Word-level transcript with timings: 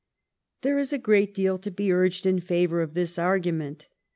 "There 0.63 0.79
is 0.79 0.91
a 0.91 0.97
great 0.97 1.31
deal 1.31 1.59
to 1.59 1.69
be 1.69 1.91
urged 1.91 2.25
in 2.25 2.39
favor 2.39 2.81
of 2.81 2.95
this 2.95 3.19
argument. 3.19 3.87